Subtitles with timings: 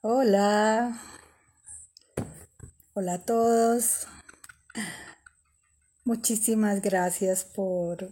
[0.00, 0.96] Hola,
[2.94, 4.06] hola a todos.
[6.04, 8.08] Muchísimas gracias por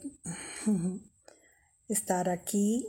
[1.89, 2.85] estar aquí,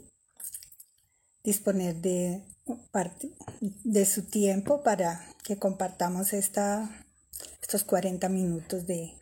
[1.43, 2.43] disponer de
[2.89, 3.29] parte
[3.59, 6.89] de su tiempo para que compartamos esta,
[7.61, 9.13] estos 40 minutos de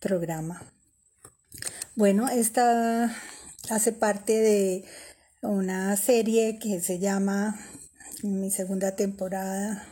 [0.00, 0.60] programa.
[1.94, 3.14] Bueno, esta
[3.70, 4.84] hace parte de
[5.40, 7.56] una serie que se llama
[8.22, 9.86] mi segunda temporada.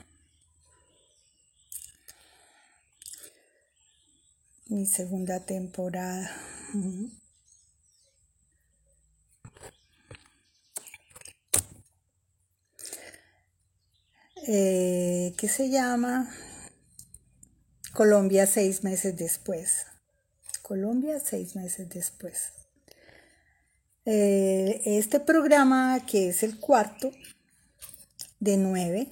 [4.66, 6.30] Mi segunda temporada.
[14.46, 16.30] Eh, ¿Qué se llama?
[17.92, 19.86] Colombia seis meses después.
[20.62, 22.52] Colombia seis meses después.
[24.04, 27.10] Eh, este programa, que es el cuarto,
[28.40, 29.08] de 9.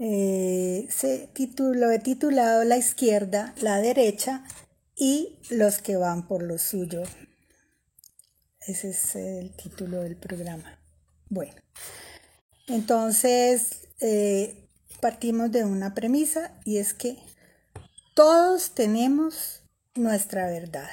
[0.00, 4.44] Eh, se lo he titulado La izquierda, la derecha
[4.94, 7.02] y los que van por lo suyo.
[8.60, 10.78] Ese es el título del programa.
[11.28, 11.54] Bueno,
[12.66, 14.68] entonces eh,
[15.00, 17.16] partimos de una premisa y es que
[18.14, 19.62] todos tenemos
[19.94, 20.88] nuestra verdad.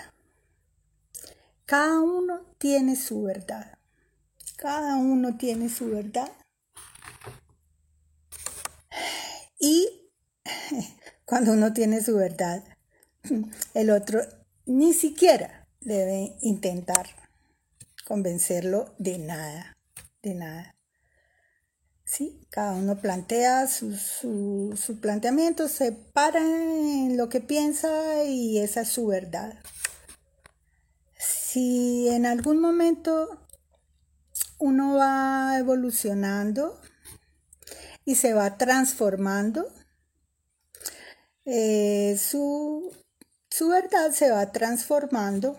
[1.65, 3.77] Cada uno tiene su verdad.
[4.57, 6.31] Cada uno tiene su verdad
[9.65, 10.11] Y
[11.25, 12.63] cuando uno tiene su verdad,
[13.73, 14.21] el otro
[14.67, 17.07] ni siquiera debe intentar
[18.05, 19.75] convencerlo de nada,
[20.21, 20.75] de nada.
[22.03, 22.45] ¿Sí?
[22.51, 28.89] Cada uno plantea su, su, planteamiento, se para en lo que piensa y esa es
[28.89, 29.55] su verdad.
[31.17, 33.41] Si en algún momento
[34.59, 36.79] uno va evolucionando,
[38.05, 39.67] y se va transformando.
[41.43, 42.93] Eh, su,
[43.49, 45.57] su verdad se va transformando.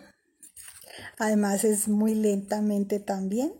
[1.18, 3.52] Además es muy lentamente también.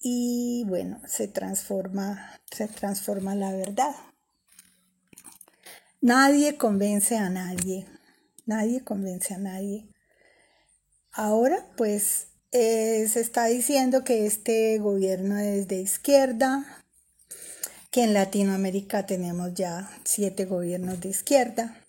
[0.00, 3.94] Y bueno, se transforma, se transforma la verdad.
[6.02, 7.86] Nadie convence a nadie.
[8.44, 9.88] Nadie convence a nadie.
[11.12, 16.83] Ahora, pues, eh, se está diciendo que este gobierno es de izquierda,
[17.94, 21.80] que en Latinoamérica tenemos ya siete gobiernos de izquierda,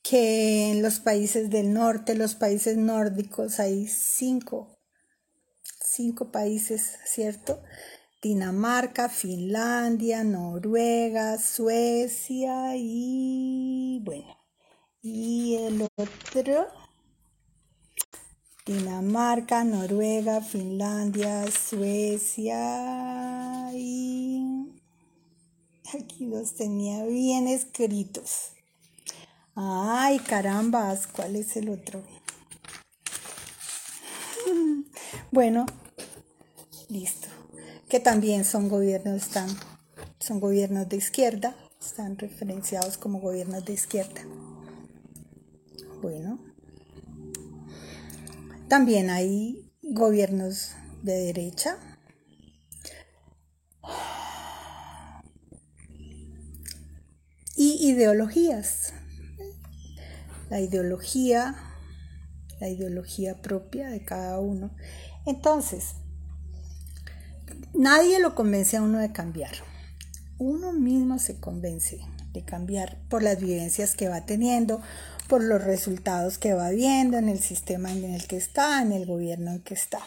[0.00, 4.78] que en los países del norte, los países nórdicos, hay cinco,
[5.84, 7.64] cinco países, ¿cierto?
[8.22, 14.38] Dinamarca, Finlandia, Noruega, Suecia y bueno,
[15.02, 16.68] y el otro,
[18.64, 23.33] Dinamarca, Noruega, Finlandia, Suecia
[25.92, 28.52] Aquí los tenía bien escritos.
[29.54, 32.02] Ay, carambas, ¿cuál es el otro?
[35.30, 35.66] Bueno,
[36.88, 37.28] listo.
[37.88, 39.48] Que también son gobiernos, están,
[40.18, 44.22] son gobiernos de izquierda, están referenciados como gobiernos de izquierda.
[46.00, 46.38] Bueno,
[48.68, 51.78] también hay gobiernos de derecha,
[57.56, 58.92] y ideologías.
[60.50, 61.56] La ideología,
[62.60, 64.74] la ideología propia de cada uno.
[65.26, 65.94] Entonces,
[67.72, 69.52] nadie lo convence a uno de cambiar.
[70.38, 72.00] Uno mismo se convence
[72.32, 74.80] de cambiar por las vivencias que va teniendo,
[75.28, 79.06] por los resultados que va viendo en el sistema en el que está, en el
[79.06, 80.00] gobierno en que está.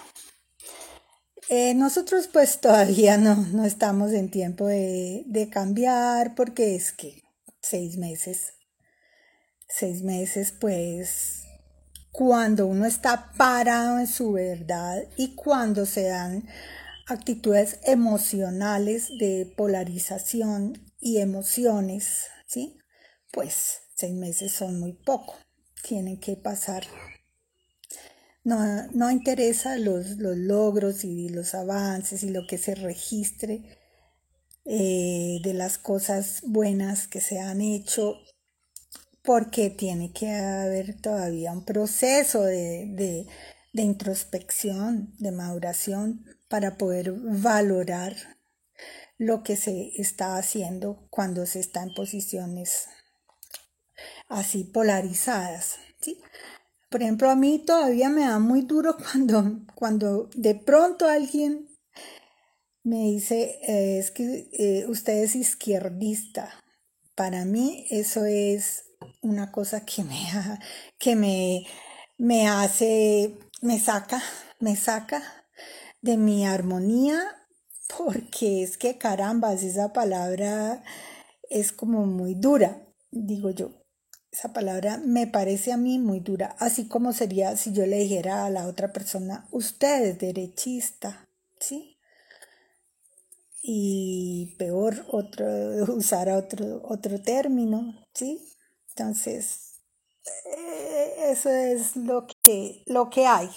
[1.50, 7.24] Eh, nosotros pues todavía no, no estamos en tiempo de, de cambiar porque es que
[7.70, 8.54] seis meses.
[9.68, 11.44] Seis meses, pues,
[12.12, 16.48] cuando uno está parado en su verdad y cuando se dan
[17.08, 22.78] actitudes emocionales de polarización y emociones, ¿sí?
[23.32, 25.36] Pues seis meses son muy poco,
[25.84, 26.86] tienen que pasar.
[28.44, 33.78] No, no interesa los, los logros y los avances y lo que se registre
[34.68, 38.16] eh, de las cosas buenas que se han hecho,
[39.24, 43.26] porque tiene que haber todavía un proceso de,
[43.74, 48.16] de introspección, de maduración, para poder valorar
[49.18, 52.88] lo que se está haciendo cuando se está en posiciones
[54.28, 55.78] así polarizadas.
[56.02, 56.22] ¿sí?
[56.90, 61.68] Por ejemplo, a mí todavía me da muy duro cuando, cuando de pronto alguien
[62.88, 66.50] me dice, eh, es que eh, usted es izquierdista.
[67.16, 68.86] Para mí eso es
[69.22, 70.18] una cosa que me,
[70.98, 71.66] que me,
[72.18, 74.24] me hace, me saca,
[74.62, 75.22] me saca
[76.02, 77.22] de mi armonía,
[77.98, 80.82] porque es que caramba, esa palabra
[81.50, 83.84] es como muy dura, digo yo.
[84.32, 88.46] Esa palabra me parece a mí muy dura, así como sería si yo le dijera
[88.46, 91.28] a la otra persona, usted es derechista,
[91.60, 91.97] ¿sí?
[93.70, 95.46] Y peor, otro,
[95.94, 98.42] usar otro, otro término, ¿sí?
[98.90, 99.82] Entonces,
[100.58, 103.50] eh, eso es lo que, lo que hay.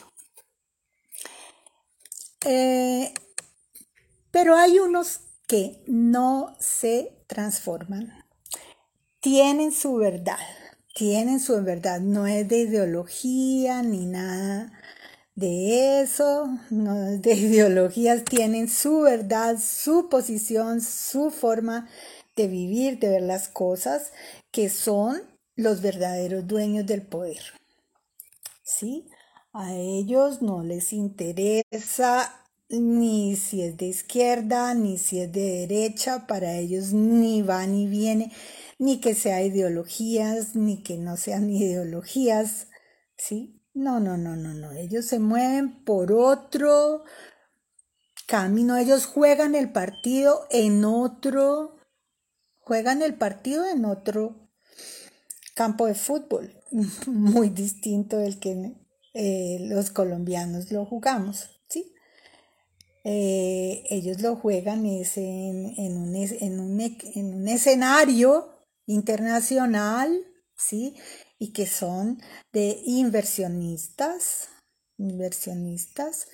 [2.44, 3.14] Eh,
[4.32, 8.12] pero hay unos que no se transforman.
[9.20, 10.38] Tienen su verdad
[10.94, 14.72] tienen su verdad, no es de ideología ni nada
[15.40, 21.88] de eso, de ideologías, tienen su verdad, su posición, su forma
[22.36, 24.12] de vivir, de ver las cosas,
[24.50, 25.22] que son
[25.56, 27.40] los verdaderos dueños del poder.
[28.62, 29.08] ¿Sí?
[29.52, 36.26] A ellos no les interesa ni si es de izquierda, ni si es de derecha,
[36.26, 38.30] para ellos ni va ni viene
[38.78, 42.68] ni que sea ideologías, ni que no sean ideologías,
[43.16, 43.59] ¿sí?
[43.74, 44.72] No, no, no, no, no.
[44.72, 47.04] Ellos se mueven por otro
[48.26, 48.76] camino.
[48.76, 51.76] Ellos juegan el partido en otro,
[52.58, 54.50] juegan el partido en otro
[55.54, 56.54] campo de fútbol,
[57.06, 58.72] muy distinto del que
[59.14, 61.92] eh, los colombianos lo jugamos, ¿sí?
[63.04, 68.50] Eh, ellos lo juegan es en, un, en, un, en un escenario
[68.86, 70.24] internacional,
[70.56, 70.94] ¿sí?
[71.40, 72.22] Y que son
[72.52, 74.50] de inversionistas,
[74.98, 76.28] inversionistas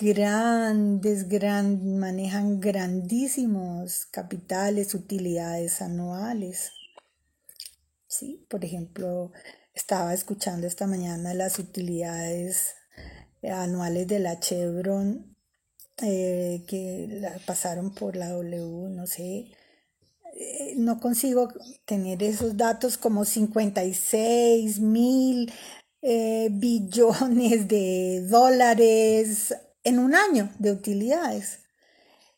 [0.00, 6.72] grandes, gran, manejan grandísimos capitales, utilidades anuales.
[8.08, 8.44] ¿Sí?
[8.48, 9.30] Por ejemplo,
[9.74, 12.74] estaba escuchando esta mañana las utilidades
[13.42, 15.36] anuales de la Chevron
[16.02, 19.52] eh, que pasaron por la W, no sé,
[20.34, 21.48] eh, no consigo
[21.84, 25.52] tener esos datos como 56 mil
[26.02, 31.60] eh, billones de dólares en un año de utilidades.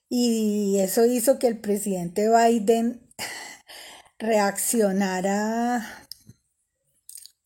[0.09, 3.01] Y eso hizo que el presidente Biden
[4.19, 6.07] reaccionara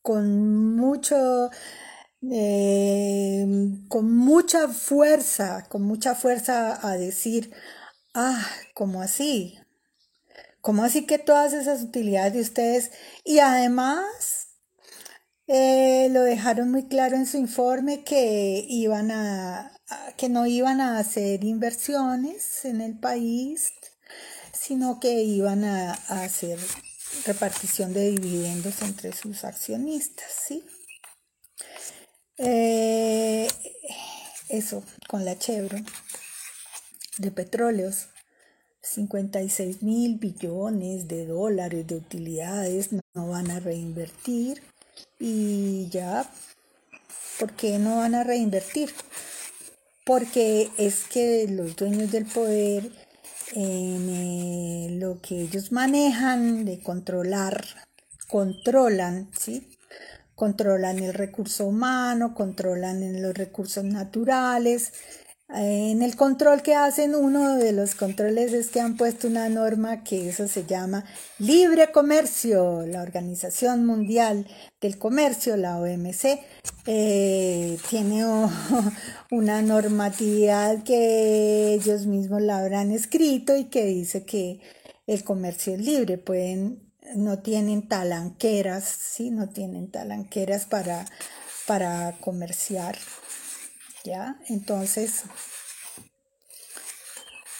[0.01, 1.49] con mucho
[2.31, 3.45] eh,
[3.87, 7.53] con mucha fuerza, con mucha fuerza a decir,
[8.13, 9.57] ah, ¿cómo así?
[10.61, 12.91] ¿Cómo así que todas esas utilidades de ustedes?
[13.23, 14.05] Y además
[15.47, 19.71] eh, lo dejaron muy claro en su informe que iban a,
[20.17, 23.71] que no iban a hacer inversiones en el país,
[24.53, 26.59] sino que iban a, hacer
[27.25, 30.63] repartición de dividendos entre sus accionistas, ¿sí?
[32.37, 33.47] Eh,
[34.49, 35.85] eso, con la Chevron
[37.17, 38.07] de petróleos.
[38.81, 44.61] 56 mil billones de dólares de utilidades no van a reinvertir
[45.19, 46.29] y ya,
[47.39, 48.89] ¿por qué no van a reinvertir?
[50.05, 52.89] Porque es que los dueños del poder
[53.53, 57.65] en eh, lo que ellos manejan de controlar,
[58.27, 59.67] controlan, ¿sí?
[60.35, 64.93] Controlan el recurso humano, controlan los recursos naturales,
[65.51, 70.03] en el control que hacen, uno de los controles es que han puesto una norma
[70.03, 71.05] que eso se llama
[71.39, 72.85] libre comercio.
[72.85, 74.45] La Organización Mundial
[74.79, 76.39] del Comercio, la OMC,
[76.85, 78.25] eh, tiene
[79.31, 84.59] una normativa que ellos mismos la habrán escrito y que dice que
[85.07, 86.19] el comercio es libre.
[86.19, 89.31] Pueden, no tienen talanqueras, ¿sí?
[89.31, 91.05] No tienen talanqueras para,
[91.65, 92.95] para comerciar.
[94.03, 94.39] ¿Ya?
[94.47, 95.23] Entonces,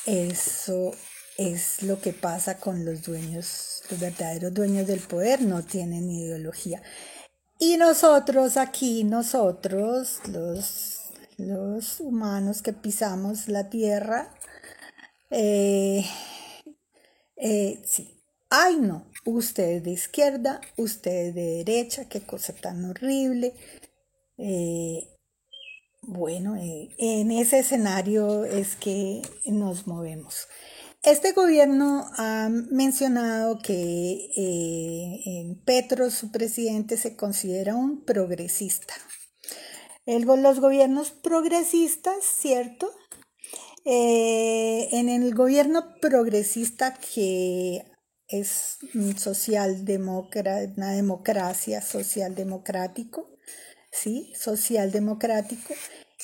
[0.06, 0.92] eso
[1.38, 6.82] es lo que pasa con los dueños, los verdaderos dueños del poder, no tienen ideología.
[7.60, 11.02] Y nosotros aquí, nosotros, los,
[11.38, 14.34] los humanos que pisamos la tierra,
[15.30, 16.06] eh,
[17.36, 23.54] eh, sí, ay no, usted de izquierda, usted de derecha, qué cosa tan horrible.
[24.38, 25.19] Eh,
[26.10, 30.48] bueno, eh, en ese escenario es que nos movemos.
[31.04, 38.96] Este gobierno ha mencionado que eh, Petro, su presidente, se considera un progresista.
[40.06, 42.90] los gobiernos progresistas, ¿cierto?
[43.86, 47.86] Eh, en el gobierno progresista que
[48.28, 48.80] es
[49.18, 53.30] socialdemócrata, una democracia socialdemocrático,
[53.92, 54.34] ¿sí?
[54.36, 55.74] Socialdemocrático.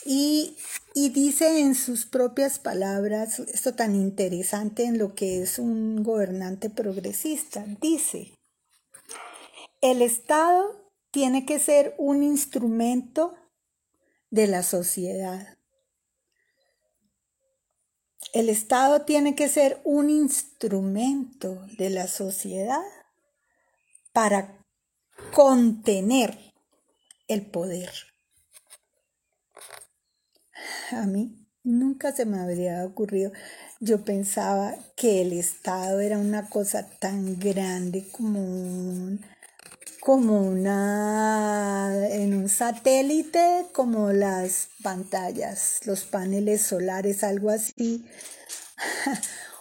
[0.06, 0.58] Y,
[0.94, 6.70] y dice en sus propias palabras esto tan interesante en lo que es un gobernante
[6.70, 7.66] progresista.
[7.82, 8.34] Dice,
[9.82, 13.36] el Estado tiene que ser un instrumento
[14.30, 15.58] de la sociedad.
[18.34, 22.82] El Estado tiene que ser un instrumento de la sociedad
[24.12, 24.62] para
[25.34, 26.38] contener
[27.28, 27.92] el poder.
[30.92, 33.32] A mí nunca se me habría ocurrido.
[33.80, 39.26] Yo pensaba que el Estado era una cosa tan grande como un,
[40.00, 48.06] como una en un satélite como las pantallas, los paneles solares, algo así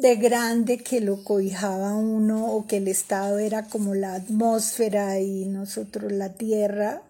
[0.00, 5.46] de grande que lo cobijaba uno o que el estado era como la atmósfera y
[5.46, 7.02] nosotros la tierra.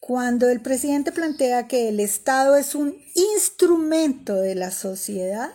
[0.00, 5.50] Cuando el presidente plantea que el Estado es un instrumento de la sociedad,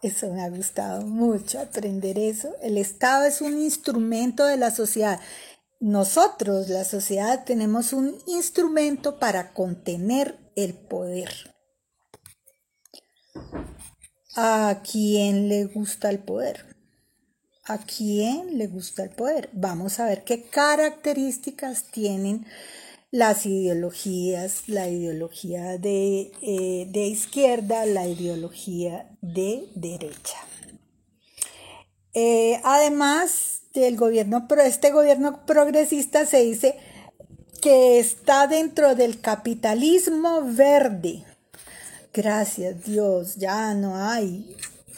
[0.00, 2.54] eso me ha gustado mucho aprender eso.
[2.62, 5.20] El Estado es un instrumento de la sociedad.
[5.78, 11.55] Nosotros, la sociedad, tenemos un instrumento para contener el poder.
[14.34, 16.76] ¿A quién le gusta el poder?
[17.64, 19.50] ¿A quién le gusta el poder?
[19.52, 22.46] Vamos a ver qué características tienen
[23.10, 30.38] las ideologías, la ideología de, eh, de izquierda, la ideología de derecha.
[32.12, 33.56] Eh, además
[33.96, 36.76] gobierno, este gobierno progresista se dice
[37.60, 41.24] que está dentro del capitalismo verde.
[42.16, 44.56] Gracias Dios, ya no hay.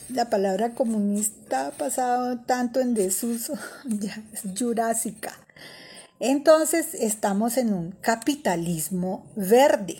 [0.09, 3.55] La palabra comunista ha pasado tanto en desuso,
[3.87, 5.33] ya es jurásica.
[6.21, 9.99] Entonces estamos en un capitalismo verde,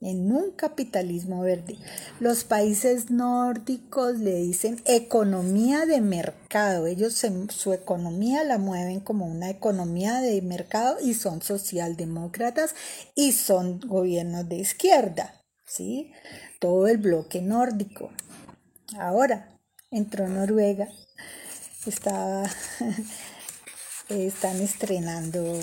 [0.00, 1.78] en un capitalismo verde.
[2.20, 6.86] Los países nórdicos le dicen economía de mercado.
[6.86, 12.76] Ellos su economía la mueven como una economía de mercado y son socialdemócratas
[13.16, 15.34] y son gobiernos de izquierda,
[15.66, 16.12] ¿sí?
[16.62, 18.12] Todo el bloque nórdico.
[18.96, 19.58] Ahora
[19.90, 20.86] entró Noruega,
[21.86, 22.48] estaba
[24.08, 25.58] están estrenando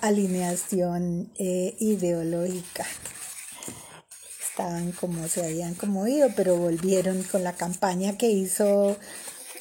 [0.00, 2.84] alineación eh, ideológica.
[4.50, 8.96] Estaban como se habían como ido, pero volvieron con la campaña que hizo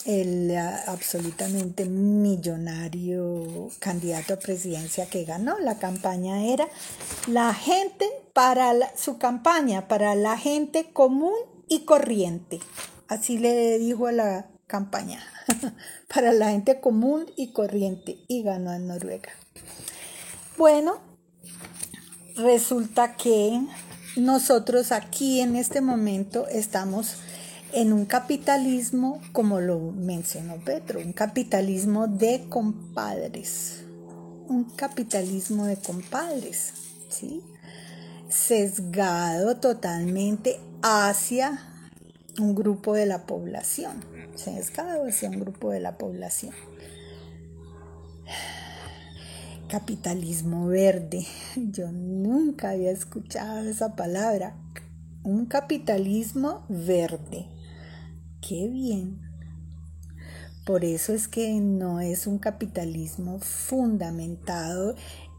[0.08, 5.60] el absolutamente millonario candidato a presidencia que ganó.
[5.60, 6.70] La campaña era
[7.28, 11.36] la gente para su campaña, para la gente común
[11.68, 12.62] y corriente.
[13.10, 15.22] Así le dijo a la campaña
[16.14, 19.32] para la gente común y corriente y ganó en Noruega.
[20.58, 21.02] Bueno,
[22.38, 23.62] resulta que
[24.16, 27.18] nosotros aquí en este momento estamos
[27.74, 33.84] en un capitalismo, como lo mencionó Petro, un capitalismo de compadres,
[34.48, 36.74] un capitalismo de compadres,
[37.10, 37.44] ¿sí?
[38.30, 41.60] sesgado totalmente hacia
[42.40, 46.54] un grupo de la población sesgado hacia un grupo de la población.
[49.68, 51.26] Capitalismo verde.
[51.56, 54.56] Yo nunca había escuchado esa palabra.
[55.24, 57.48] Un capitalismo verde.
[58.48, 59.20] Qué bien.
[60.66, 64.96] Por eso es que no es un capitalismo fundamentado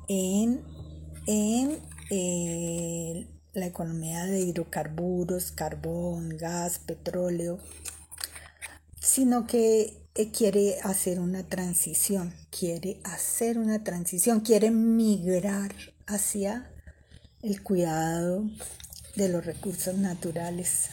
[0.08, 0.62] en,
[1.26, 1.78] en
[2.10, 7.58] eh, la economía de hidrocarburos, carbón, gas, petróleo,
[9.00, 15.74] sino que eh, quiere hacer una transición, quiere hacer una transición, quiere migrar
[16.06, 16.70] hacia
[17.40, 18.44] el cuidado
[19.16, 20.90] de los recursos naturales.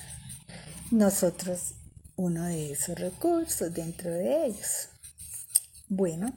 [0.92, 1.74] Nosotros,
[2.16, 4.90] uno de esos recursos dentro de ellos.
[5.88, 6.34] Bueno,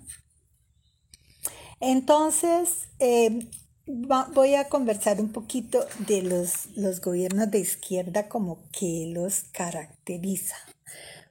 [1.80, 3.49] entonces eh,
[3.87, 10.56] voy a conversar un poquito de los, los gobiernos de izquierda como que los caracteriza.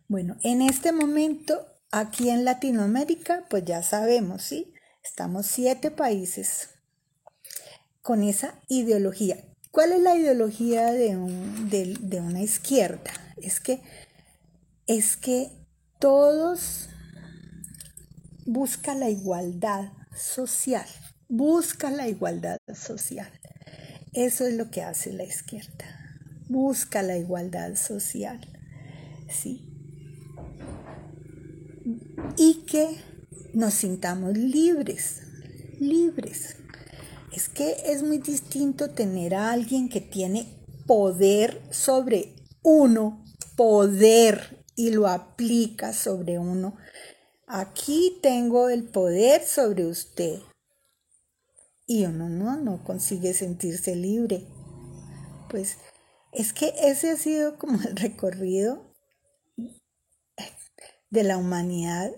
[0.08, 4.74] Bueno, en este momento, aquí en Latinoamérica, pues ya sabemos, ¿sí?
[5.04, 6.70] Estamos siete países
[8.02, 9.44] con esa ideología.
[9.72, 13.12] ¿Cuál es la ideología de, una izquierda?
[13.36, 13.82] Es que,
[14.88, 15.52] es que
[16.00, 16.90] todos
[18.46, 20.88] buscan la igualdad social,
[21.28, 23.32] buscan la igualdad social.
[24.14, 25.86] Eso es lo que hace la izquierda.
[26.50, 28.40] Busca la igualdad social.
[29.30, 29.62] ¿sí?
[32.38, 32.98] Y que
[33.54, 35.22] nos sintamos libres,
[35.80, 36.58] libres.
[37.34, 40.48] Es que es muy distinto tener a alguien que tiene
[40.86, 43.24] poder sobre uno,
[43.56, 46.78] poder, y lo aplica sobre uno.
[47.48, 50.40] Aquí tengo el poder sobre usted.
[51.86, 54.48] Y uno no, no consigue sentirse libre.
[55.50, 55.78] Pues
[56.32, 58.94] es que ese ha sido como el recorrido
[61.10, 62.12] de la humanidad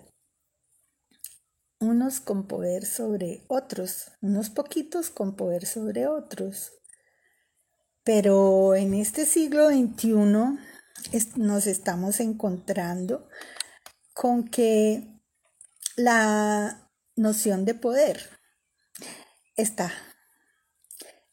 [1.78, 6.72] unos con poder sobre otros, unos poquitos con poder sobre otros.
[8.04, 10.58] Pero en este siglo XXI
[11.36, 13.28] nos estamos encontrando
[14.14, 15.20] con que
[15.96, 18.30] la noción de poder
[19.56, 19.92] está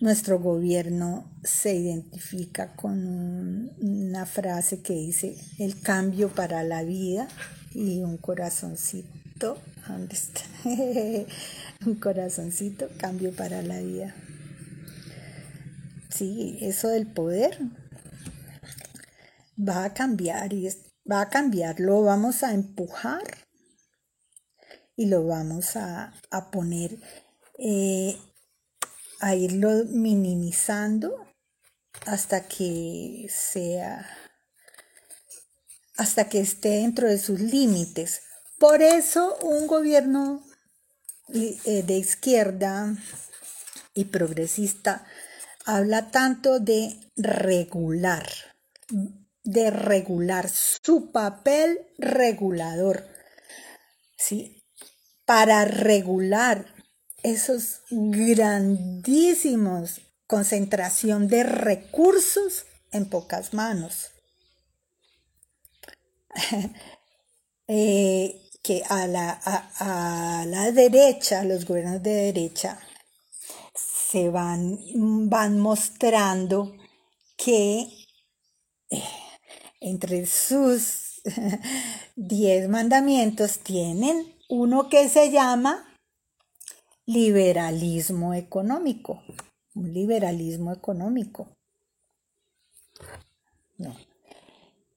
[0.00, 7.26] Nuestro gobierno se identifica con una frase que dice el cambio para la vida
[7.74, 9.58] y un corazoncito.
[9.88, 10.42] ¿Dónde está?
[11.86, 14.14] un corazoncito, cambio para la vida.
[16.08, 17.58] Sí, eso del poder
[19.58, 20.68] va a cambiar y
[21.10, 23.43] va a cambiar, lo vamos a empujar
[24.96, 26.12] y lo vamos a,
[26.52, 26.98] poner,
[27.58, 28.16] eh,
[29.20, 31.26] a irlo minimizando
[32.06, 34.06] hasta que sea,
[35.96, 38.22] hasta que esté dentro de sus límites.
[38.58, 40.44] Por eso un gobierno
[41.32, 42.94] eh, de izquierda
[43.94, 45.06] y progresista
[45.64, 48.28] habla tanto de regular,
[49.42, 53.06] de regular su papel regulador,
[54.16, 54.63] ¿sí?
[55.24, 56.66] Para regular
[57.22, 64.10] esos grandísimos concentración de recursos en pocas manos.
[67.68, 72.78] eh, que a la, a, la derecha, los gobiernos de derecha,
[73.74, 74.78] se van,
[75.28, 76.74] van mostrando
[77.36, 77.88] que
[78.90, 79.02] eh,
[79.80, 81.20] entre sus
[82.16, 85.84] diez mandamientos tienen uno que se llama
[87.06, 89.22] liberalismo económico,
[89.74, 91.48] un liberalismo económico.
[93.78, 93.94] No.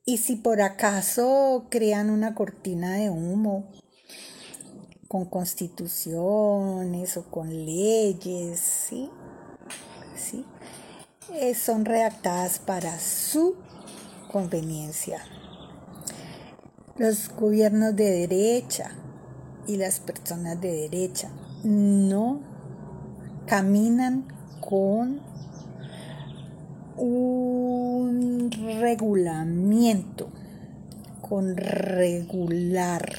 [0.06, 3.72] Y si por acaso crean una cortina de humo
[5.08, 9.10] con constituciones o con leyes, ¿sí?
[10.16, 10.46] ¿Sí?
[11.34, 13.56] Eh, son redactadas para su
[14.32, 15.22] conveniencia.
[16.98, 18.92] Los gobiernos de derecha
[19.68, 21.30] y las personas de derecha
[21.64, 22.42] no
[23.46, 24.28] caminan
[24.62, 25.22] con
[26.98, 30.30] un regulamiento,
[31.22, 33.10] con regular.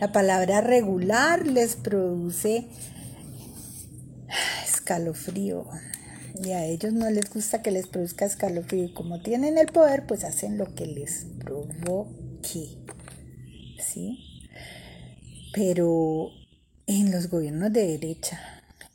[0.00, 2.66] La palabra regular les produce
[4.64, 5.66] escalofrío
[6.42, 10.06] y a ellos no les gusta que les produzca escalofrío y como tienen el poder
[10.06, 12.78] pues hacen lo que les provoque.
[13.78, 14.31] ¿Sí?
[15.52, 16.30] Pero
[16.86, 18.40] en los gobiernos de derecha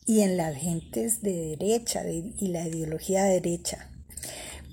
[0.06, 3.89] y en las gentes de derecha y la ideología de derecha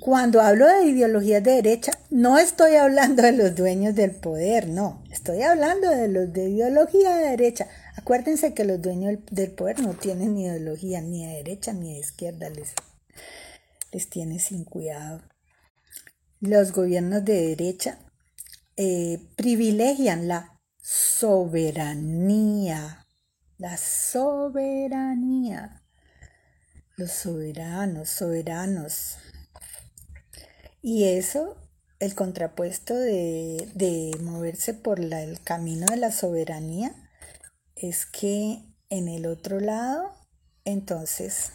[0.05, 5.03] cuando hablo de ideologías de derecha, no estoy hablando de los dueños del poder, no,
[5.11, 7.69] estoy hablando de los de ideología de derecha.
[7.97, 12.51] Acuérdense que los dueños del poder no tienen ideología ni de derecha ni de izquierda,
[12.51, 12.75] les,
[13.93, 15.23] les tiene sin cuidado.
[16.39, 17.99] Los gobiernos de derecha
[18.77, 20.54] eh, privilegian la
[20.85, 23.07] soberanía,
[23.57, 25.81] la soberanía.
[26.97, 29.17] Los soberanos, soberanos,
[30.87, 31.57] y eso,
[31.99, 36.95] el contrapuesto de, moverse por el camino de la soberanía,
[37.75, 40.15] es que en el otro lado,
[40.67, 41.53] entonces,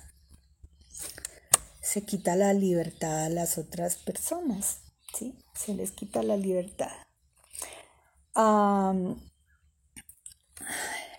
[1.80, 4.80] se quita la libertad a las otras personas,
[5.16, 5.38] ¿sí?
[5.54, 6.90] Se les quita la libertad.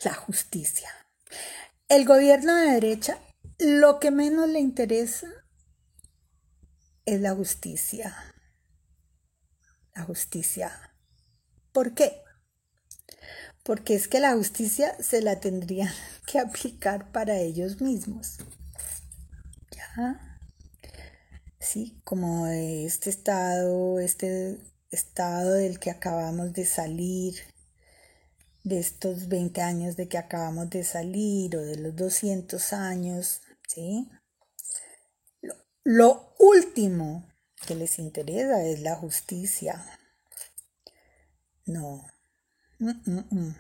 [0.05, 0.89] La justicia.
[1.89, 3.19] El gobierno de derecha
[3.59, 5.29] lo que menos le interesa
[7.05, 8.17] es la justicia.
[9.95, 10.95] La justicia.
[11.73, 12.23] ¿Por qué?
[13.65, 15.93] Porque es que la justicia se la tendrían
[16.27, 18.39] que aplicar para ellos mismos.
[19.73, 20.41] ¿Ya?
[21.59, 24.59] Sí, como este estado, este
[24.91, 27.35] estado del que acabamos de salir,
[28.65, 34.11] de estos 20 años de que acabamos de salir o de los 200 años, ¿sí?
[35.83, 37.27] Lo, último
[37.67, 39.85] que les interesa es la justicia.
[41.67, 42.07] No.
[42.79, 43.57] Mm, mm, mm.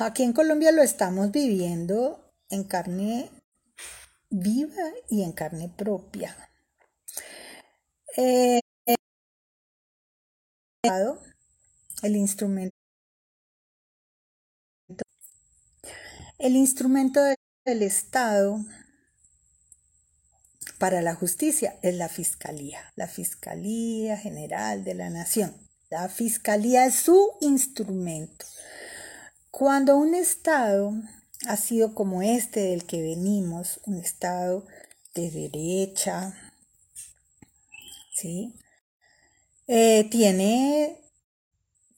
[0.00, 3.30] Aquí en Colombia lo estamos viviendo en carne
[4.30, 6.36] viva y en carne propia.
[8.16, 8.60] Eh,
[12.02, 12.76] el instrumento
[16.38, 17.20] el instrumento
[17.64, 18.58] del Estado
[20.78, 25.56] para la justicia es la Fiscalía, la Fiscalía General de la Nación.
[25.88, 28.44] La Fiscalía es su instrumento.
[29.50, 30.92] Cuando un Estado
[31.46, 34.66] ha sido como este del que venimos, un Estado
[35.14, 36.34] de derecha,
[38.12, 38.54] ¿sí?
[39.66, 41.04] Eh, tiene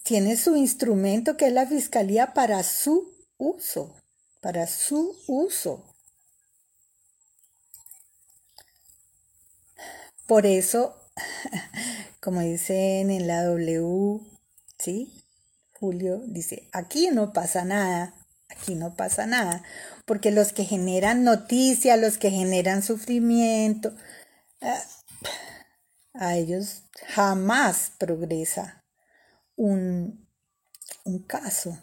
[0.06, 3.92] tiene su instrumento que es la fiscalía para su uso,
[4.40, 5.82] para su uso.
[10.28, 10.94] Por eso,
[12.20, 14.20] como dicen en la W,
[14.78, 15.12] ¿sí?
[15.80, 18.14] Julio dice, aquí no pasa nada,
[18.48, 19.64] aquí no pasa nada,
[20.04, 23.92] porque los que generan noticia, los que generan sufrimiento,
[24.60, 24.82] ah,
[26.18, 28.84] a ellos jamás progresa
[29.56, 30.26] un,
[31.26, 31.78] caso.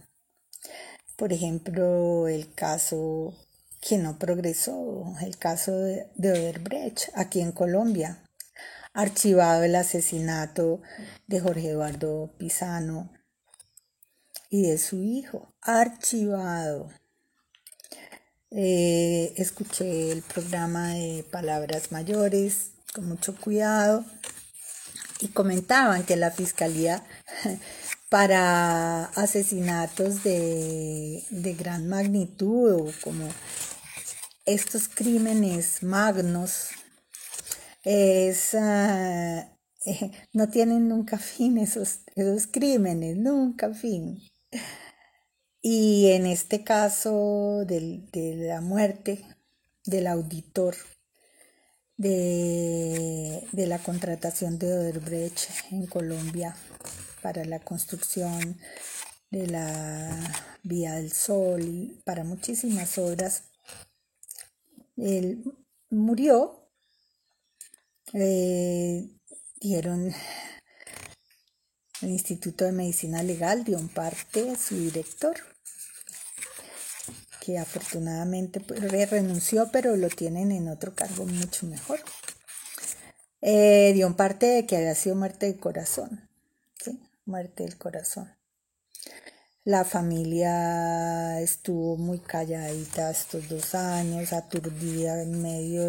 [1.15, 3.33] Por ejemplo, el caso
[3.81, 8.23] que no progresó, el caso de, de Oderbrecht aquí en Colombia.
[8.93, 10.81] Archivado el asesinato
[11.25, 13.11] de Jorge Eduardo Pisano
[14.49, 15.55] y de su hijo.
[15.61, 16.91] Archivado.
[18.51, 24.05] Eh, escuché el programa de Palabras Mayores con mucho cuidado
[25.19, 27.03] y comentaban que la fiscalía
[28.09, 31.23] para asesinatos de,
[31.57, 33.27] gran magnitud como
[34.45, 36.67] estos crímenes magnos
[37.83, 39.49] es, ah,
[40.33, 44.21] no tienen nunca fin esos, esos crímenes, nunca fin.
[45.61, 48.01] Y en este caso de
[48.47, 49.25] la muerte
[49.85, 50.75] del auditor
[51.97, 56.55] de, la contratación de Oderbrecht en Colombia
[57.21, 58.59] para la construcción
[59.29, 60.19] de la
[60.63, 63.43] Vía del Sol y para muchísimas obras.
[64.95, 65.43] Él
[65.89, 66.69] murió,
[68.13, 69.09] eh,
[69.59, 70.13] dieron
[72.01, 75.52] el Instituto de Medicina Legal dio un parte su director
[77.43, 78.79] que afortunadamente pues,
[79.09, 81.99] renunció, pero lo tienen en otro cargo mucho mejor.
[83.41, 86.29] Eh, dio un parte de que había sido muerte del corazón,
[87.25, 88.33] muerte del corazón.
[89.65, 95.85] La familia estuvo muy calladita estos dos años, aturdida en medio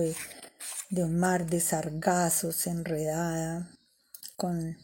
[0.91, 3.71] de un mar de sargazos, enredada,
[4.37, 4.77] con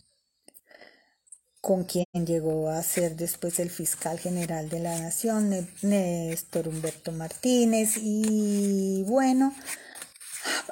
[1.60, 7.96] con quien llegó a ser después el fiscal general de la nación, Néstor Humberto Martínez,
[7.96, 9.54] y bueno,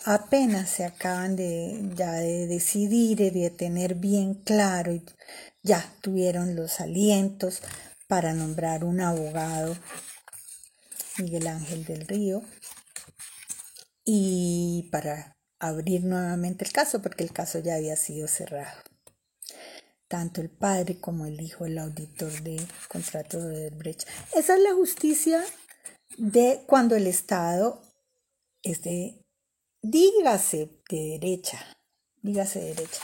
[0.04, 5.04] apenas se acaban de, ya de decidir y de tener bien claro, y
[5.62, 7.60] ya tuvieron los alientos
[8.06, 9.76] para nombrar un abogado,
[11.18, 12.42] Miguel Ángel del Río,
[14.04, 18.78] y para abrir nuevamente el caso, porque el caso ya había sido cerrado
[20.08, 24.08] tanto el padre como el hijo, el auditor de contrato de Brecht.
[24.34, 25.44] Esa es la justicia
[26.16, 27.82] de cuando el Estado
[28.62, 29.22] es de,
[29.82, 31.58] dígase, de derecha,
[32.22, 33.02] dígase derecha.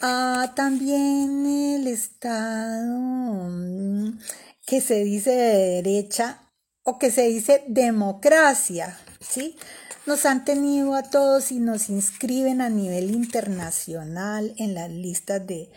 [0.00, 4.18] Ah, también el Estado mm,
[4.66, 6.50] que se dice de derecha
[6.82, 9.56] o que se dice democracia, ¿sí?
[10.06, 15.70] Nos han tenido a todos y nos inscriben a nivel internacional en las listas de,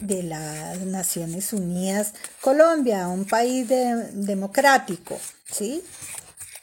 [0.00, 5.18] de las Naciones Unidas, Colombia, un país democrático,
[5.50, 5.82] ¿sí?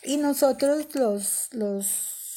[0.03, 1.87] Y nosotros los, los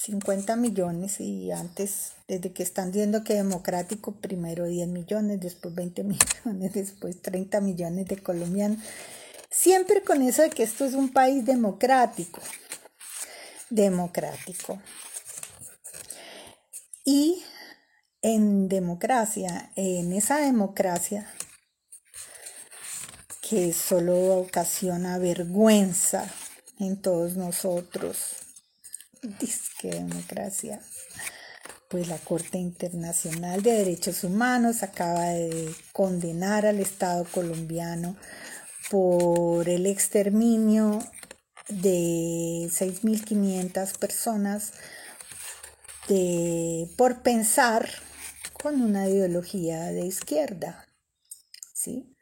[0.02, 6.02] 50 millones y antes, desde que están diciendo que democrático, primero 10 millones, después 20
[6.44, 8.78] millones, después 30 millones de colombianos,
[9.48, 12.40] siempre con eso de que esto es un país democrático,
[13.74, 14.80] democrático.
[17.04, 17.42] Y
[18.20, 21.26] en democracia, en esa democracia
[23.40, 26.24] que solo ocasiona vergüenza
[26.78, 28.36] en todos nosotros,
[29.80, 30.80] que democracia,
[31.88, 38.16] pues la Corte Internacional de Derechos Humanos acaba de condenar al Estado colombiano
[38.90, 40.98] por el exterminio
[41.68, 44.72] de 6.500 personas
[46.08, 47.88] de, por pensar
[48.52, 50.86] con una ideología de izquierda,
[51.72, 52.16] ¿sí?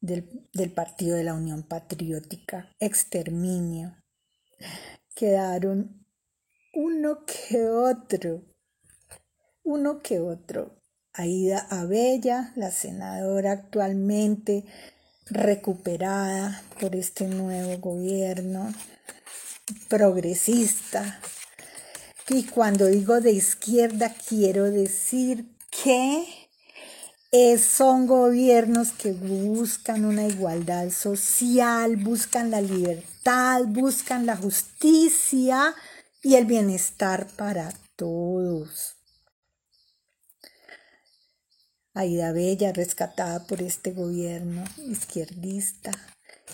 [0.00, 3.96] Del, del Partido de la Unión Patriótica, exterminio.
[5.14, 6.06] Quedaron
[6.74, 8.42] uno que otro,
[9.62, 10.80] uno que otro.
[11.16, 14.64] Aida Abella, la senadora actualmente
[15.26, 18.72] recuperada por este nuevo gobierno
[19.88, 21.20] progresista.
[22.28, 26.24] Y cuando digo de izquierda quiero decir que
[27.58, 35.74] son gobiernos que buscan una igualdad social, buscan la libertad, buscan la justicia
[36.22, 38.93] y el bienestar para todos.
[41.96, 45.92] Aida Bella, rescatada por este gobierno izquierdista,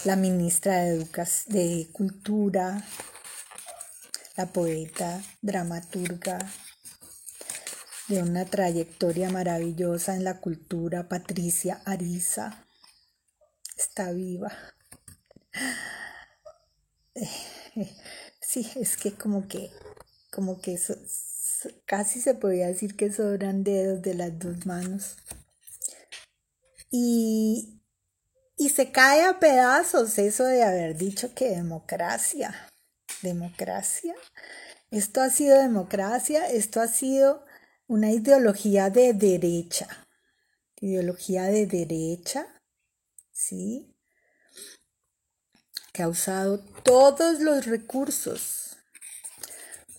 [0.04, 1.08] la ministra de,
[1.46, 2.84] de Cultura,
[4.36, 6.38] la poeta, dramaturga,
[8.08, 12.66] de una trayectoria maravillosa en la cultura, Patricia Ariza.
[13.78, 14.52] Está viva.
[18.42, 19.70] Sí, es que como que,
[20.32, 20.76] como que
[21.86, 25.16] casi se podía decir que sobran dedos de las dos manos.
[26.90, 27.80] Y,
[28.56, 32.68] y se cae a pedazos eso de haber dicho que democracia,
[33.22, 34.14] democracia.
[34.90, 37.44] Esto ha sido democracia, esto ha sido
[37.86, 39.88] una ideología de derecha,
[40.80, 42.46] ideología de derecha,
[43.32, 43.94] ¿sí?
[45.92, 48.69] Que ha usado todos los recursos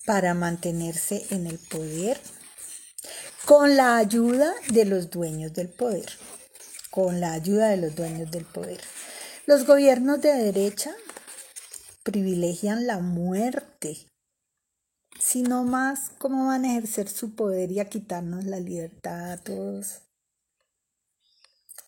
[0.06, 2.20] para mantenerse en el poder
[3.46, 6.10] con la ayuda de los dueños del poder,
[6.90, 8.82] con la ayuda de los dueños del poder.
[9.46, 10.92] Los gobiernos de derecha
[12.04, 13.98] privilegian la muerte
[15.20, 20.02] sino más cómo van a ejercer su poder y a quitarnos la libertad a todos.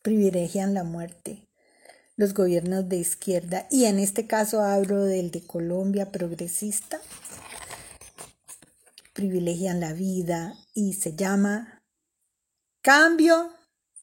[0.03, 1.47] Privilegian la muerte
[2.15, 7.01] los gobiernos de izquierda y en este caso hablo del de Colombia progresista,
[9.13, 11.83] privilegian la vida y se llama
[12.81, 13.51] cambio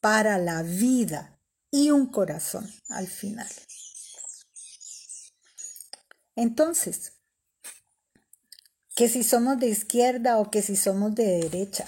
[0.00, 1.38] para la vida
[1.70, 3.48] y un corazón al final.
[6.36, 7.12] Entonces,
[8.94, 11.86] que si somos de izquierda o que si somos de derecha.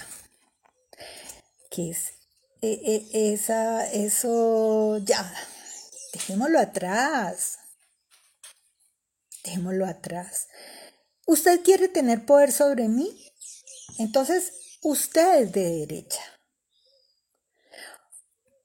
[1.69, 2.13] Que es
[2.61, 2.71] e,
[3.13, 5.31] e, esa, eso ya,
[6.13, 7.59] dejémoslo atrás.
[9.43, 10.47] Dejémoslo atrás.
[11.25, 13.31] ¿Usted quiere tener poder sobre mí?
[13.97, 16.21] Entonces, usted es de derecha.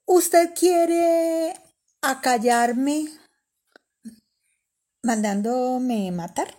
[0.07, 1.55] ¿Usted quiere
[2.01, 3.07] acallarme
[5.03, 6.59] mandándome matar?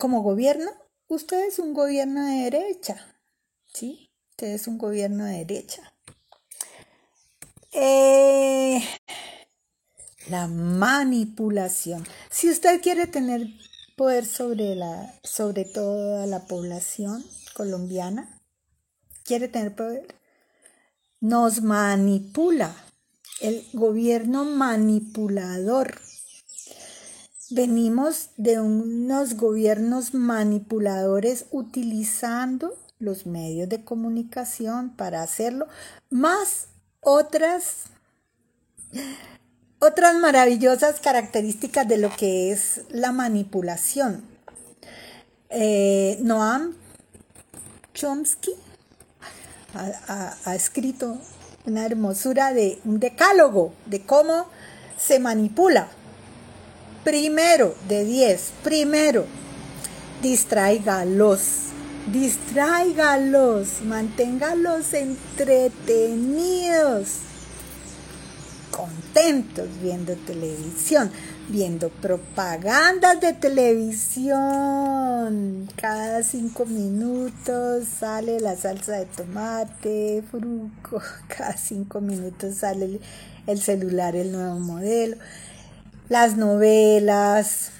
[0.00, 0.72] como gobierno,
[1.08, 3.20] usted es un gobierno de derecha,
[3.66, 4.10] ¿sí?
[4.30, 5.92] Usted es un gobierno de derecha.
[7.70, 8.82] Eh,
[10.30, 12.04] la manipulación.
[12.30, 13.48] Si usted quiere tener
[13.96, 18.40] poder sobre, la, sobre toda la población colombiana,
[19.24, 20.14] quiere tener poder,
[21.20, 22.74] nos manipula.
[23.40, 25.98] El gobierno manipulador
[27.52, 35.66] Venimos de unos gobiernos manipuladores utilizando los medios de comunicación para hacerlo,
[36.10, 36.68] más
[37.00, 37.86] otras
[39.80, 44.22] otras maravillosas características de lo que es la manipulación.
[45.48, 46.76] Eh, Noam
[47.92, 48.52] Chomsky
[49.74, 51.18] ha, ha, escrito
[51.66, 54.46] una hermosura de un decálogo de cómo
[54.96, 55.88] se manipula
[57.04, 59.24] Primero, de 10, primero,
[61.06, 61.40] los
[62.12, 67.20] distráigalos, manténgalos entretenidos,
[68.80, 71.10] contentos viendo televisión,
[71.48, 74.38] viendo propagandas de televisión.
[75.76, 83.00] Cada cinco minutos sale la salsa de tomate, fruco, cada cinco minutos sale
[83.46, 85.16] el celular, el nuevo modelo,
[86.08, 87.72] las novelas,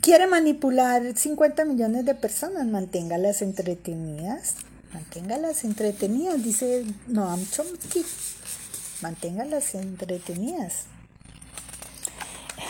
[0.00, 4.54] quiere manipular 50 millones de personas, manténgalas entretenidas,
[4.92, 8.04] manténgalas entretenidas, dice Noam Chomsky,
[9.04, 10.86] manténgalas entretenidas.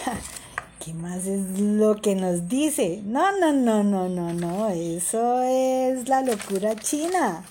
[0.84, 3.00] ¿Qué más es lo que nos dice?
[3.04, 7.44] No, no, no, no, no, no, eso es la locura china.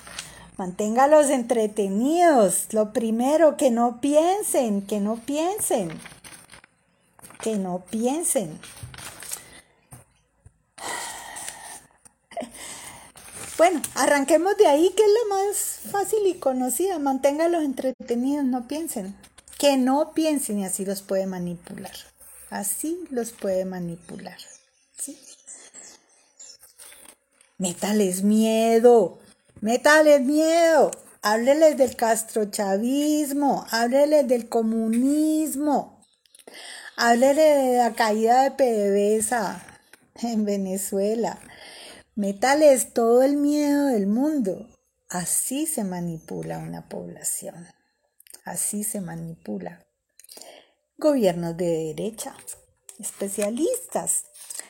[0.58, 2.68] Manténgalos entretenidos.
[2.74, 5.88] Lo primero, que no piensen, que no piensen.
[7.42, 8.60] Que no piensen.
[13.56, 16.98] Bueno, arranquemos de ahí, que es la más fácil y conocida.
[16.98, 19.16] Manténgalos entretenidos, no piensen.
[19.60, 21.94] Que no piensen y así los puede manipular.
[22.50, 24.38] Así los puede manipular.
[24.98, 25.20] ¿sí?
[27.60, 29.20] Métales miedo,
[29.62, 30.90] métales miedo.
[31.22, 36.04] Hábleles del castrochavismo, hábleles del comunismo,
[36.98, 39.64] hábleles de la caída de PDVSA
[40.22, 41.40] en Venezuela
[42.16, 44.70] Metales todo el miedo del mundo.
[45.10, 47.68] Así se manipula una población.
[48.46, 49.84] Así se manipula.
[50.98, 52.36] Gobiernos de derecha,
[53.00, 54.26] especialistas.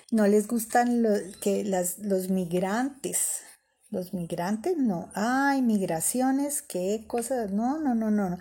[0.10, 1.04] No les gustan
[1.42, 3.42] que los migrantes.
[3.90, 5.12] Los migrantes no.
[5.14, 7.52] Ay, migraciones, qué cosas.
[7.52, 8.40] No, no, no, no.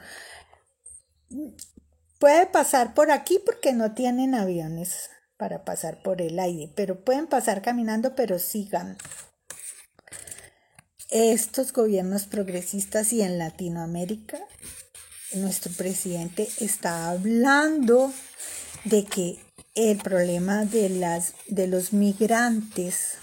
[2.20, 5.10] Puede pasar por aquí porque no tienen aviones
[5.42, 8.96] para pasar por el aire, pero pueden pasar caminando, pero sigan.
[11.10, 14.38] Estos gobiernos progresistas y en Latinoamérica,
[15.32, 18.12] nuestro presidente está hablando
[18.84, 19.40] de que
[19.74, 23.14] el problema de, las, de los migrantes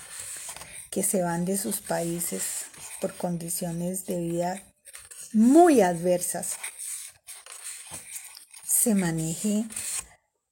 [0.92, 2.66] que se van de sus países
[3.00, 4.62] por condiciones de vida
[5.32, 6.58] muy adversas
[8.66, 9.64] se maneje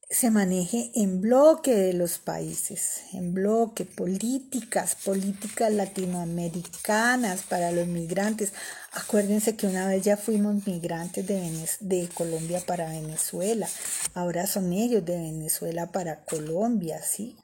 [0.09, 8.53] se maneje en bloque de los países, en bloque, políticas, políticas latinoamericanas para los migrantes.
[8.93, 13.67] Acuérdense que una vez ya fuimos migrantes de, de Colombia para Venezuela,
[14.13, 17.35] ahora son ellos de Venezuela para Colombia, ¿sí?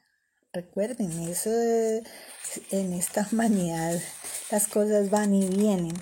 [0.54, 1.50] Recuerden, eso
[2.70, 4.00] en esta humanidad
[4.50, 5.94] las cosas van y vienen.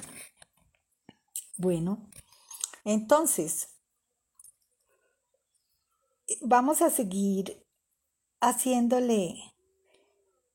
[1.57, 2.11] Bueno,
[2.85, 3.69] entonces,
[6.45, 7.65] vamos a seguir
[8.41, 9.37] haciéndole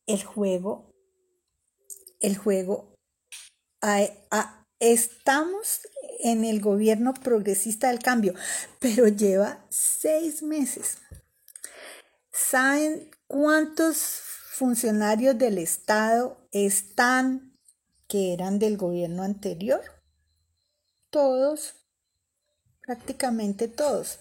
[0.06, 0.94] el juego,
[2.20, 2.94] el juego.
[4.80, 5.82] estamos
[6.20, 8.34] en el gobierno progresista del cambio,
[8.80, 10.98] pero lleva seis meses.
[12.32, 14.22] ¿Saben cuántos
[14.52, 17.58] funcionarios del Estado están
[18.08, 19.82] que eran del gobierno anterior?
[21.10, 21.76] Todos,
[22.82, 24.20] prácticamente todos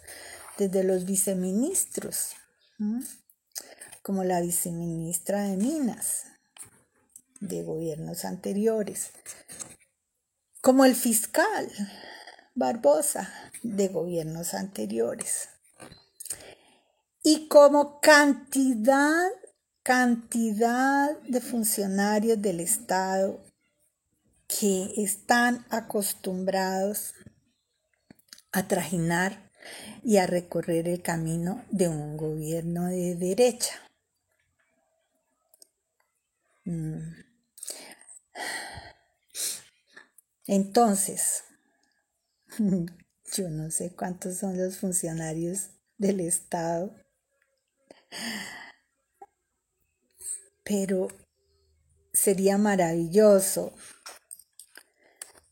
[0.58, 2.30] desde los viceministros,
[4.02, 6.24] como la viceministra de Minas
[7.40, 9.10] de gobiernos anteriores,
[10.62, 11.70] como el fiscal
[12.54, 13.30] Barbosa
[13.62, 15.48] de gobiernos anteriores,
[17.22, 19.28] y como cantidad,
[19.82, 23.44] cantidad de funcionarios del Estado
[24.46, 27.14] que están acostumbrados
[28.52, 29.45] a trajinar
[30.02, 33.74] y a recorrer el camino de un gobierno de derecha.
[36.64, 37.26] Mm.
[40.46, 41.44] Entonces,
[42.58, 46.94] yo no sé cuántos son los funcionarios del Estado,
[50.62, 51.08] pero
[52.12, 53.72] sería maravilloso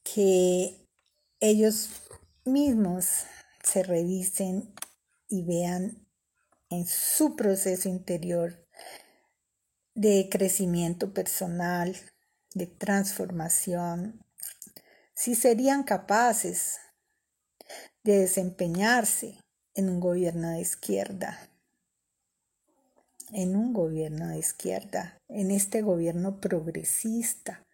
[0.02, 0.86] que
[1.40, 1.88] ellos
[2.44, 3.24] mismos
[3.64, 4.72] se revisen
[5.28, 6.06] y vean
[6.70, 8.64] en su proceso interior
[9.94, 11.96] de crecimiento personal,
[12.54, 14.24] de transformación,
[15.14, 16.78] si serían capaces
[18.02, 19.40] de desempeñarse
[19.74, 21.50] en un gobierno de izquierda,
[23.32, 27.64] en un gobierno de izquierda, en este gobierno progresista,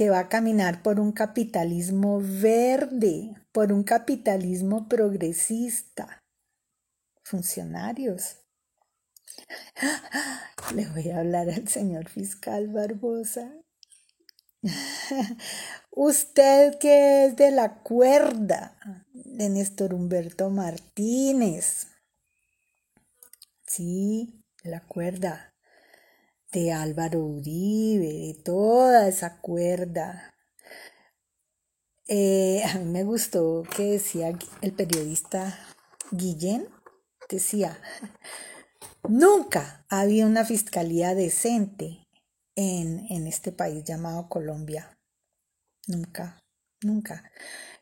[0.00, 6.22] que va a caminar por un capitalismo verde, por un capitalismo progresista.
[7.22, 8.38] Funcionarios,
[10.74, 13.52] Le voy a hablar al señor fiscal Barbosa.
[15.90, 18.78] Usted que es de la cuerda
[19.12, 21.88] de Néstor Humberto Martínez.
[23.66, 25.49] Sí, la cuerda
[26.52, 30.34] de Álvaro Uribe, de toda esa cuerda.
[32.08, 35.58] Eh, a mí me gustó que decía el periodista
[36.10, 36.68] Guillén,
[37.28, 37.78] decía,
[39.08, 42.08] nunca había una fiscalía decente
[42.56, 44.98] en, en este país llamado Colombia.
[45.86, 46.40] Nunca,
[46.82, 47.30] nunca.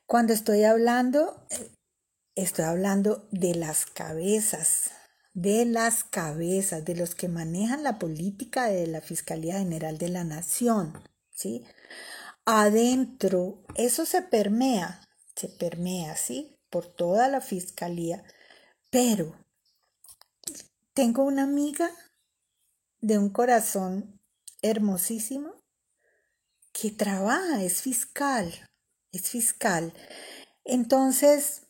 [0.07, 1.47] Cuando estoy hablando,
[2.35, 4.91] estoy hablando de las cabezas,
[5.41, 10.25] de las cabezas, de los que manejan la política de la Fiscalía General de la
[10.25, 11.65] Nación, ¿sí?
[12.45, 15.01] Adentro, eso se permea,
[15.37, 16.57] se permea, ¿sí?
[16.71, 18.25] Por toda la Fiscalía,
[18.91, 19.37] pero
[20.93, 21.89] tengo una amiga
[23.01, 24.21] de un corazón
[24.61, 25.55] hermosísimo
[26.73, 28.53] que trabaja, es fiscal,
[29.13, 29.95] es fiscal.
[30.65, 31.63] Entonces,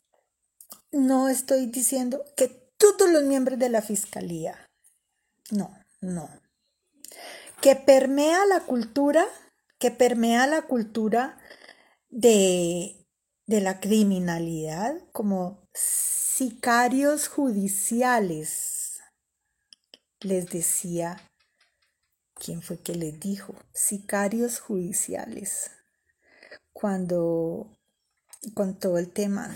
[0.91, 4.67] no estoy diciendo que todos los miembros de la fiscalía,
[5.51, 6.31] no, no.
[7.61, 9.27] Que permea la cultura,
[9.79, 11.39] que permea la cultura
[12.09, 13.07] de,
[13.47, 19.01] de la criminalidad como sicarios judiciales,
[20.21, 21.29] les decía
[22.39, 23.55] ¿Quién fue que le dijo?
[23.75, 25.73] Sicarios judiciales.
[26.73, 27.77] Cuando
[28.55, 29.53] con todo el tema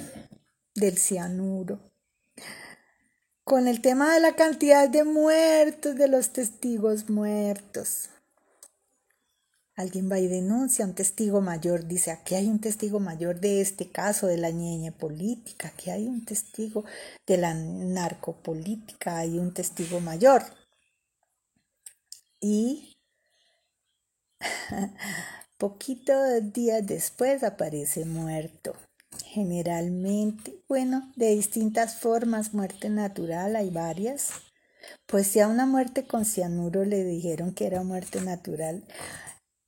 [0.74, 1.78] del cianuro,
[3.52, 8.08] con el tema de la cantidad de muertos, de los testigos muertos.
[9.76, 13.90] Alguien va y denuncia un testigo mayor, dice, aquí hay un testigo mayor de este
[13.90, 16.86] caso de la ñeñe política, aquí hay un testigo
[17.26, 20.44] de la narcopolítica, hay un testigo mayor
[22.40, 22.96] y
[25.58, 28.74] poquitos días después aparece muerto.
[29.24, 34.30] Generalmente, bueno, de distintas formas, muerte natural, hay varias.
[35.06, 38.84] Pues si a una muerte con cianuro le dijeron que era muerte natural,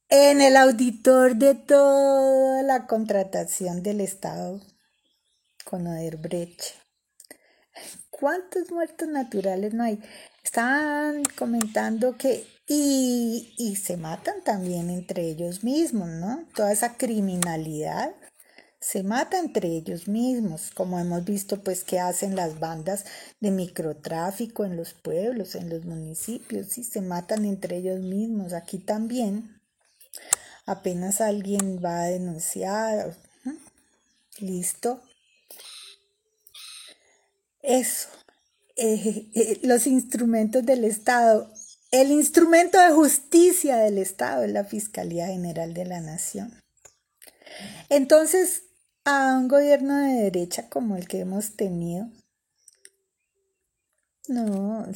[0.09, 4.61] en el auditor de toda la contratación del Estado
[5.65, 6.63] con Odebrecht.
[8.11, 10.01] ¿Cuántos muertos naturales no hay?
[10.43, 16.45] Están comentando que y, se matan también entre ellos mismos, ¿no?
[16.55, 18.15] Toda esa criminalidad
[18.85, 23.07] se mata entre ellos mismos, como hemos visto pues que hacen las bandas
[23.41, 28.53] de microtráfico en los pueblos, en los municipios, y se matan entre ellos mismos.
[28.53, 29.59] Aquí también,
[30.66, 33.16] apenas alguien va a denunciar,
[34.39, 35.01] listo.
[37.62, 38.11] Eso,
[38.76, 41.51] eh, eh, los instrumentos del Estado
[41.91, 46.61] el instrumento de justicia del Estado es la Fiscalía General de la Nación.
[47.89, 48.64] Entonces,
[49.05, 52.09] a un gobierno de derecha como el que hemos tenido,
[54.27, 54.87] no,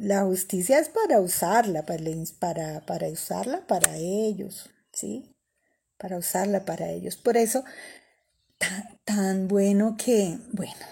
[0.00, 5.34] la, justicia es para usarla, para, para, usarla para ellos, ¿sí?
[5.98, 7.16] Para usarla para ellos.
[7.16, 7.64] Por eso,
[9.04, 10.86] tan bueno que, bueno,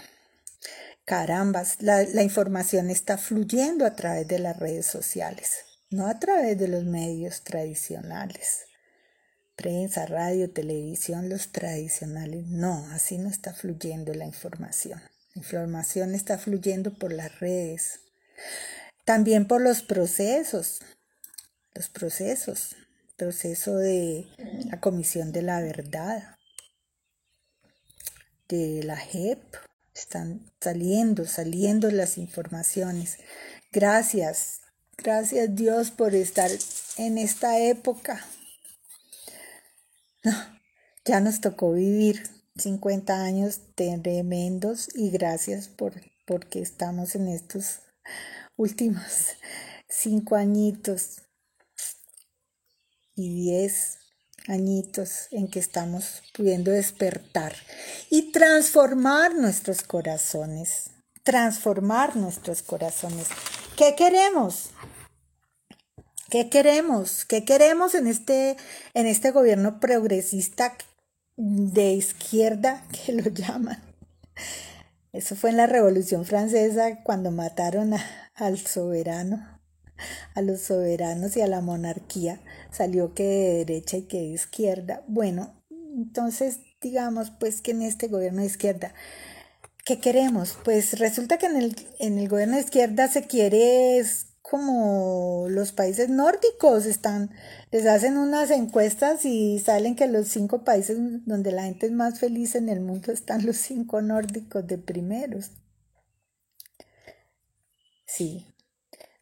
[1.05, 6.59] carambas, la, la, información está fluyendo a través de las redes sociales, no a través
[6.59, 8.65] de los medios tradicionales.
[9.57, 12.47] Prensa, radio, televisión, los tradicionales.
[12.47, 15.01] No, así no está fluyendo la información.
[15.35, 18.01] La información está fluyendo por las redes.
[19.05, 20.81] También por los procesos.
[21.75, 22.77] Los procesos.
[23.17, 24.27] Proceso de
[24.71, 26.37] la Comisión de la Verdad.
[28.49, 29.41] De la JEP,
[29.95, 33.19] están saliendo, saliendo las informaciones.
[33.73, 34.61] Gracias,
[34.97, 36.51] gracias Dios por estar
[36.97, 38.25] en esta época.
[41.05, 42.23] ya nos tocó vivir
[42.57, 45.95] 50 años tremendos y gracias por
[46.27, 47.81] porque estamos en estos
[48.57, 49.29] últimos
[49.89, 51.23] cinco añitos
[53.17, 53.99] y diez
[54.49, 57.55] añitos en que estamos pudiendo despertar
[58.11, 60.91] y transformar nuestros corazones,
[61.23, 63.29] transformar nuestros corazones.
[63.77, 64.71] ¿Qué queremos?
[66.31, 67.25] ¿Qué queremos?
[67.25, 68.57] ¿Qué queremos en este,
[68.95, 70.77] en este gobierno progresista
[71.37, 73.83] de izquierda que lo llaman?
[75.13, 77.95] Eso fue en la Revolución Francesa cuando mataron
[78.35, 79.55] al soberano
[80.35, 85.05] a los soberanos y a la monarquía, salió que de derecha y que de izquierda.
[85.07, 88.95] Bueno, entonces digamos pues que en este gobierno de izquierda,
[89.85, 90.59] ¿qué queremos?
[90.65, 93.99] Pues resulta que en el, en el gobierno de izquierda se quiere
[94.45, 97.31] como los países nórdicos están,
[97.71, 102.21] les hacen unas encuestas y salen que los cinco países donde la gente es más
[102.21, 105.51] feliz en el mundo están los cinco nórdicos de primeros.
[108.05, 108.47] Sí,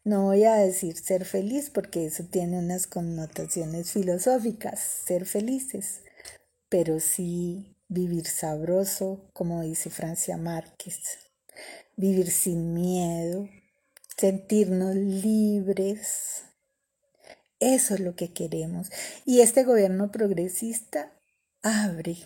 [0.03, 6.01] no voy a decir ser feliz porque eso tiene unas connotaciones filosóficas, ser felices,
[6.67, 10.99] pero sí vivir sabroso, como dice Francia Márquez,
[11.95, 13.47] vivir sin miedo,
[14.17, 16.43] sentirnos libres.
[17.59, 18.89] Eso es lo que queremos.
[19.25, 21.13] Y este gobierno progresista
[21.61, 22.17] abre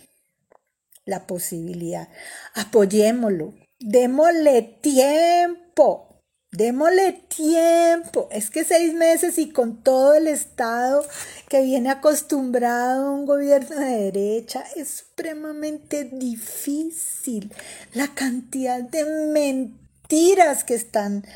[1.04, 2.08] la posibilidad.
[2.54, 6.04] Apoyémoslo, démosle tiempo.
[6.50, 8.28] Démosle tiempo.
[8.30, 11.04] Es que seis meses y con todo el Estado
[11.48, 17.52] que viene acostumbrado a un gobierno de derecha es supremamente difícil.
[17.92, 21.26] La cantidad de mentiras que están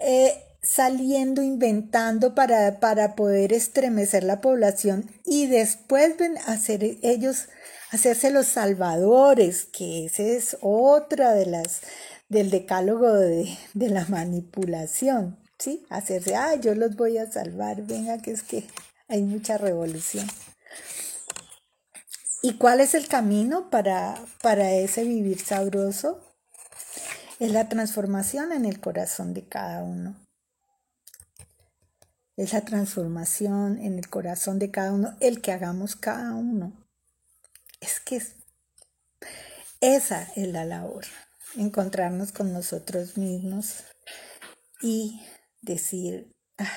[0.00, 7.48] eh, saliendo, inventando para, para poder estremecer la población y después ven hacer ellos,
[7.90, 11.80] hacerse los salvadores, que esa es otra de las
[12.30, 15.84] del decálogo de, la manipulación, ¿sí?
[15.90, 18.64] Hacerse, ah, yo los voy a salvar, venga, que es que
[19.08, 20.26] hay mucha revolución.
[22.42, 26.29] ¿Y cuál es el camino para, para ese vivir sabroso?
[27.40, 30.14] Es la transformación en el corazón de cada uno.
[32.36, 36.86] Es la transformación en el corazón de cada uno, el que hagamos cada uno.
[37.80, 38.22] Es que
[39.80, 41.06] esa es la labor
[41.56, 43.84] encontrarnos con nosotros mismos
[44.82, 45.22] y
[45.62, 46.68] decir, ah,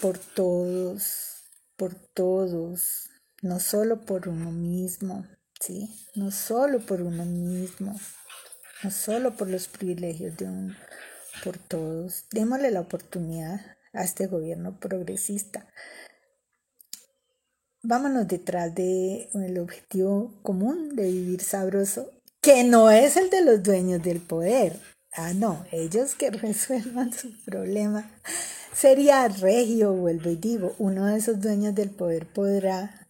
[0.00, 3.10] por todos, por todos,
[3.42, 5.26] no solo por uno mismo,
[5.60, 6.06] ¿sí?
[6.14, 7.98] No solo por uno mismo,
[8.82, 10.74] no solo por los privilegios de uno,
[11.44, 12.24] por todos.
[12.30, 13.60] Démosle la oportunidad
[13.92, 15.66] a este gobierno progresista.
[17.82, 23.62] Vámonos detrás de el objetivo común de vivir sabroso que no es el de los
[23.62, 24.78] dueños del poder.
[25.12, 28.10] Ah, no, ellos que resuelvan su problema.
[28.72, 33.08] Sería regio, vuelvo y digo, uno de esos dueños del poder podrá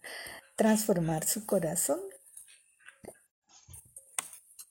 [0.55, 1.99] transformar su corazón.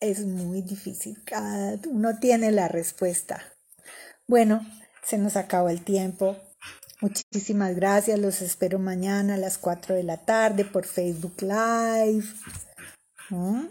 [0.01, 3.43] Es muy difícil, cada uno tiene la respuesta.
[4.27, 4.67] Bueno,
[5.05, 6.37] se nos acabó el tiempo.
[7.03, 12.25] Muchísimas gracias, los espero mañana a las 4 de la tarde por Facebook Live.
[13.29, 13.67] ¿Mm?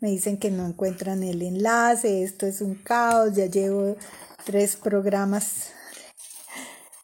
[0.00, 3.96] me dicen que no encuentran el enlace, esto es un caos, ya llevo
[4.44, 5.70] tres programas,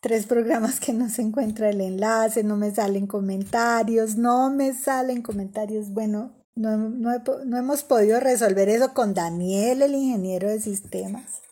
[0.00, 5.22] tres programas que no se encuentra el enlace, no me salen comentarios, no me salen
[5.22, 11.42] comentarios, bueno, no, no hemos podido resolver eso con Daniel, el ingeniero de sistemas.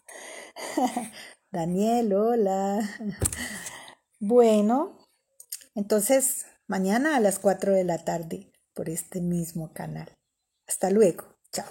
[1.52, 2.80] Daniel, hola.
[4.18, 4.98] Bueno,
[5.74, 10.10] entonces mañana a las 4 de la tarde por este mismo canal.
[10.66, 11.24] Hasta luego.
[11.52, 11.66] Chao.